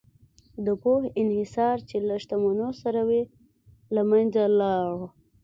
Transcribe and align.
د 0.65 0.67
پوهې 0.81 1.07
انحصار 1.21 1.77
چې 1.89 1.97
له 2.07 2.15
شتمنو 2.23 2.69
سره 2.81 3.01
و، 3.07 3.09
له 3.95 4.01
منځه 4.09 4.43
لاړ. 4.59 4.93